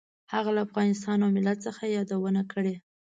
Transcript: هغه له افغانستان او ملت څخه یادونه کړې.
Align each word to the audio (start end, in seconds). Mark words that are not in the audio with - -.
هغه 0.33 0.49
له 0.55 0.61
افغانستان 0.67 1.17
او 1.25 1.29
ملت 1.35 1.57
څخه 1.67 1.83
یادونه 1.97 2.41
کړې. 2.51 2.75